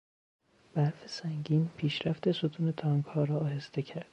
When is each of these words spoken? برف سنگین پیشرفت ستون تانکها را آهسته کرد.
برف 0.75 1.07
سنگین 1.07 1.69
پیشرفت 1.77 2.31
ستون 2.31 2.71
تانکها 2.71 3.23
را 3.23 3.39
آهسته 3.39 3.81
کرد. 3.81 4.09